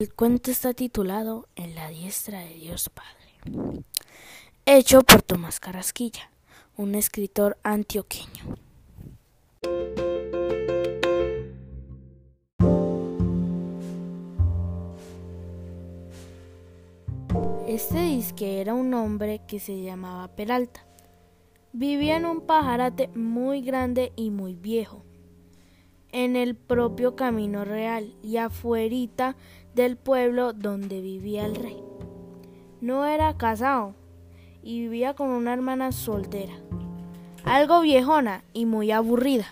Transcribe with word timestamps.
El 0.00 0.14
cuento 0.14 0.52
está 0.52 0.74
titulado 0.74 1.48
En 1.56 1.74
la 1.74 1.88
diestra 1.88 2.38
de 2.38 2.54
Dios 2.54 2.88
Padre, 2.88 3.82
hecho 4.64 5.00
por 5.00 5.22
Tomás 5.22 5.58
Carrasquilla, 5.58 6.30
un 6.76 6.94
escritor 6.94 7.58
antioqueño. 7.64 8.54
Este 17.66 18.00
disque 18.00 18.60
era 18.60 18.74
un 18.74 18.94
hombre 18.94 19.40
que 19.48 19.58
se 19.58 19.82
llamaba 19.82 20.28
Peralta. 20.28 20.86
Vivía 21.72 22.18
en 22.18 22.26
un 22.26 22.42
pajarate 22.42 23.08
muy 23.16 23.62
grande 23.62 24.12
y 24.14 24.30
muy 24.30 24.54
viejo, 24.54 25.02
en 26.12 26.36
el 26.36 26.54
propio 26.54 27.16
camino 27.16 27.64
real 27.64 28.14
y 28.22 28.38
afuerita 28.38 29.36
del 29.74 29.96
pueblo 29.96 30.52
donde 30.52 31.00
vivía 31.00 31.46
el 31.46 31.54
rey. 31.54 31.82
No 32.80 33.06
era 33.06 33.36
casado 33.36 33.94
y 34.62 34.80
vivía 34.80 35.14
con 35.14 35.28
una 35.28 35.52
hermana 35.52 35.92
soltera, 35.92 36.54
algo 37.44 37.80
viejona 37.80 38.44
y 38.52 38.66
muy 38.66 38.90
aburrida. 38.90 39.46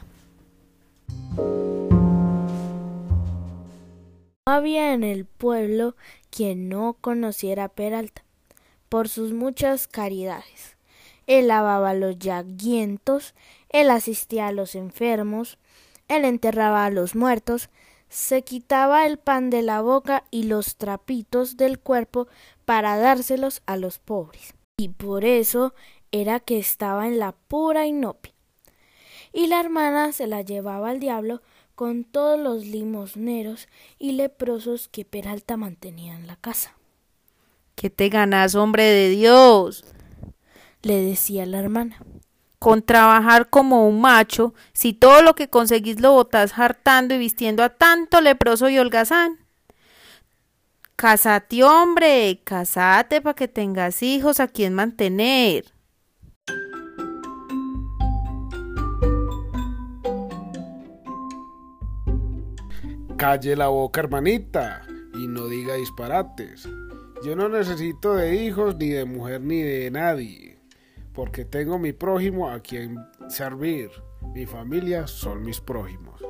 No 4.46 4.52
había 4.52 4.94
en 4.94 5.02
el 5.02 5.24
pueblo 5.24 5.96
quien 6.30 6.68
no 6.68 6.96
conociera 7.00 7.64
a 7.64 7.68
Peralta 7.68 8.22
por 8.88 9.08
sus 9.08 9.32
muchas 9.32 9.88
caridades. 9.88 10.76
Él 11.26 11.48
lavaba 11.48 11.94
los 11.94 12.18
llaguientos, 12.18 13.34
él 13.68 13.90
asistía 13.90 14.46
a 14.46 14.52
los 14.52 14.76
enfermos, 14.76 15.58
él 16.08 16.24
enterraba 16.24 16.84
a 16.84 16.90
los 16.90 17.14
muertos, 17.14 17.70
se 18.08 18.42
quitaba 18.42 19.06
el 19.06 19.18
pan 19.18 19.50
de 19.50 19.62
la 19.62 19.80
boca 19.80 20.24
y 20.30 20.44
los 20.44 20.76
trapitos 20.76 21.56
del 21.56 21.78
cuerpo 21.78 22.28
para 22.64 22.96
dárselos 22.96 23.62
a 23.66 23.76
los 23.76 23.98
pobres. 23.98 24.54
Y 24.76 24.90
por 24.90 25.24
eso 25.24 25.74
era 26.12 26.40
que 26.40 26.58
estaba 26.58 27.06
en 27.06 27.18
la 27.18 27.32
pura 27.32 27.86
inopia. 27.86 28.32
Y 29.32 29.48
la 29.48 29.60
hermana 29.60 30.12
se 30.12 30.26
la 30.26 30.42
llevaba 30.42 30.90
al 30.90 31.00
diablo 31.00 31.42
con 31.74 32.04
todos 32.04 32.38
los 32.38 32.64
limosneros 32.64 33.68
y 33.98 34.12
leprosos 34.12 34.88
que 34.88 35.04
Peralta 35.04 35.56
mantenía 35.56 36.14
en 36.14 36.26
la 36.26 36.36
casa. 36.36 36.76
¿Qué 37.74 37.90
te 37.90 38.08
ganas, 38.08 38.54
hombre 38.54 38.84
de 38.84 39.10
Dios? 39.10 39.84
le 40.82 41.02
decía 41.02 41.44
la 41.46 41.58
hermana 41.58 41.98
con 42.58 42.82
trabajar 42.82 43.50
como 43.50 43.88
un 43.88 44.00
macho, 44.00 44.54
si 44.72 44.92
todo 44.92 45.22
lo 45.22 45.34
que 45.34 45.48
conseguís 45.48 46.00
lo 46.00 46.12
botás 46.12 46.58
hartando 46.58 47.14
y 47.14 47.18
vistiendo 47.18 47.62
a 47.62 47.70
tanto 47.70 48.20
leproso 48.20 48.68
y 48.68 48.78
holgazán. 48.78 49.38
Casate, 50.96 51.62
hombre, 51.62 52.40
casate 52.44 53.20
para 53.20 53.34
que 53.34 53.48
tengas 53.48 54.02
hijos 54.02 54.40
a 54.40 54.48
quien 54.48 54.72
mantener. 54.72 55.66
Calle 63.18 63.56
la 63.56 63.68
boca, 63.68 64.00
hermanita, 64.00 64.86
y 65.14 65.26
no 65.26 65.48
diga 65.48 65.74
disparates. 65.74 66.68
Yo 67.24 67.34
no 67.34 67.48
necesito 67.48 68.14
de 68.14 68.36
hijos, 68.36 68.76
ni 68.76 68.90
de 68.90 69.04
mujer, 69.04 69.40
ni 69.40 69.62
de 69.62 69.90
nadie 69.90 70.55
porque 71.16 71.46
tengo 71.46 71.78
mi 71.78 71.92
prójimo 71.92 72.50
a 72.50 72.60
quien 72.60 72.98
servir. 73.28 73.90
Mi 74.34 74.44
familia 74.44 75.06
son 75.06 75.42
mis 75.42 75.60
prójimos. 75.60 76.20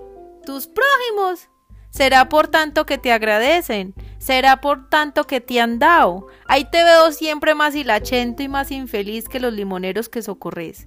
¿Tus 0.45 0.69
prójimos? 0.69 1.51
Será 1.91 2.29
por 2.29 2.47
tanto 2.49 2.87
que 2.87 2.99
te 2.99 3.11
agradecen, 3.11 3.95
será 4.19 4.61
por 4.61 4.89
tanto 4.89 5.27
que 5.27 5.41
te 5.41 5.61
han 5.61 5.79
dado. 5.81 6.29
Ahí 6.47 6.71
te 6.71 6.85
veo 6.85 7.11
siempre 7.11 7.55
más 7.55 7.75
hilachento 7.75 8.43
y 8.43 8.49
más 8.49 8.71
infeliz 8.71 9.29
que 9.29 9.41
los 9.41 9.53
limoneros 9.53 10.09
que 10.09 10.23
socorres. 10.23 10.87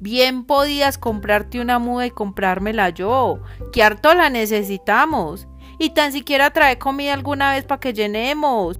Bien 0.00 0.44
podías 0.44 0.98
comprarte 0.98 1.60
una 1.60 1.78
muda 1.78 2.06
y 2.06 2.10
comprármela 2.10 2.90
yo, 2.90 3.40
que 3.72 3.82
harto 3.82 4.12
la 4.14 4.28
necesitamos. 4.28 5.46
Y 5.78 5.90
tan 5.90 6.12
siquiera 6.12 6.50
trae 6.50 6.78
comida 6.78 7.14
alguna 7.14 7.52
vez 7.52 7.64
para 7.64 7.80
que 7.80 7.94
llenemos. 7.94 8.78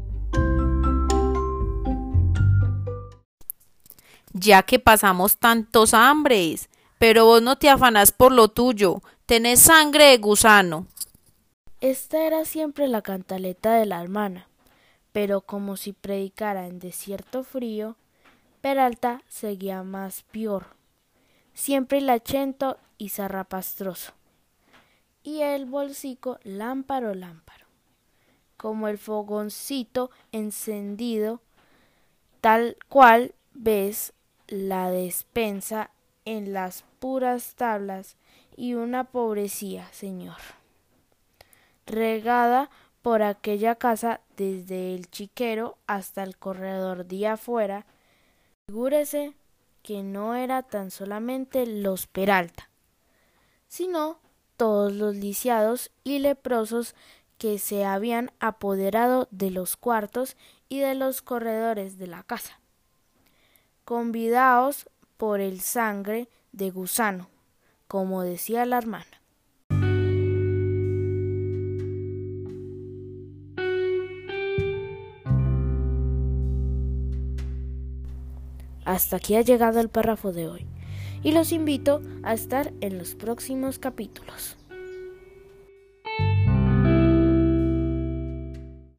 Ya 4.41 4.63
que 4.63 4.79
pasamos 4.79 5.37
tantos 5.37 5.95
hambres. 5.95 6.69
Pero 6.99 7.25
vos 7.27 7.43
no 7.43 7.57
te 7.57 7.69
afanas 7.69 8.13
por 8.13 8.33
lo 8.33 8.49
tuyo, 8.49 9.03
tenés 9.27 9.61
sangre 9.61 10.07
de 10.07 10.19
gusano. 10.19 10.87
Esta 11.81 12.27
era 12.27 12.45
siempre 12.45 12.89
la 12.89 13.01
cantaleta 13.01 13.73
de 13.75 13.87
la 13.87 14.03
hermana, 14.03 14.49
pero 15.13 15.41
como 15.41 15.77
si 15.77 15.93
predicara 15.93 16.67
en 16.67 16.79
desierto 16.79 17.43
frío, 17.43 17.97
Peralta 18.61 19.23
seguía 19.29 19.83
más 19.83 20.23
peor, 20.31 20.67
siempre 21.55 22.03
lachento 22.03 22.77
y 22.99 23.09
zarrapastroso, 23.09 24.13
y 25.23 25.41
el 25.41 25.65
bolsico 25.65 26.39
lámparo 26.43 27.15
lámparo, 27.15 27.65
como 28.59 28.89
el 28.89 28.99
fogoncito 28.99 30.11
encendido, 30.33 31.41
tal 32.43 32.77
cual 32.91 33.35
ves 33.55 34.13
la 34.51 34.91
despensa 34.91 35.91
en 36.25 36.53
las 36.53 36.85
puras 36.99 37.55
tablas 37.55 38.17
y 38.57 38.75
una 38.75 39.05
pobrecía, 39.05 39.89
señor, 39.93 40.39
regada 41.87 42.69
por 43.01 43.23
aquella 43.23 43.77
casa 43.77 44.21
desde 44.37 44.95
el 44.95 45.09
chiquero 45.09 45.79
hasta 45.87 46.25
el 46.25 46.37
corredor 46.37 47.07
de 47.07 47.29
afuera, 47.29 47.87
figúrese 48.67 49.35
que 49.85 50.03
no 50.03 50.35
era 50.35 50.65
tan 50.65 50.91
solamente 50.91 51.65
los 51.65 52.09
Peralta, 52.09 52.69
sino 53.69 54.19
todos 54.57 54.93
los 54.93 55.15
lisiados 55.15 55.93
y 56.03 56.19
leprosos 56.19 56.97
que 57.39 57.59
se 57.59 57.85
habían 57.85 58.33
apoderado 58.41 59.29
de 59.31 59.51
los 59.53 59.77
cuartos 59.77 60.37
y 60.69 60.81
de 60.81 60.97
los 60.97 61.23
corredores 61.23 61.97
de 61.97 62.09
la 62.09 62.25
casa 62.25 62.60
convidaos 63.91 64.89
por 65.17 65.41
el 65.41 65.61
sangre 65.61 66.29
de 66.53 66.71
gusano, 66.71 67.29
como 67.89 68.23
decía 68.23 68.65
la 68.65 68.79
hermana. 68.79 69.21
Hasta 78.85 79.17
aquí 79.17 79.35
ha 79.35 79.41
llegado 79.41 79.81
el 79.81 79.89
párrafo 79.89 80.31
de 80.31 80.47
hoy 80.47 80.67
y 81.25 81.33
los 81.33 81.51
invito 81.51 82.01
a 82.23 82.33
estar 82.33 82.73
en 82.81 82.97
los 82.97 83.17
próximos 83.17 83.81
capítulos. 83.81 84.60